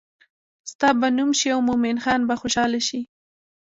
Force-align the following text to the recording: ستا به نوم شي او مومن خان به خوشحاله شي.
ستا 0.71 0.89
به 0.99 1.07
نوم 1.17 1.31
شي 1.39 1.47
او 1.55 1.59
مومن 1.67 1.97
خان 2.03 2.21
به 2.27 2.35
خوشحاله 2.41 2.79
شي. 2.87 2.99